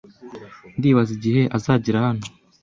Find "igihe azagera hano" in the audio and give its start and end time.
1.17-2.23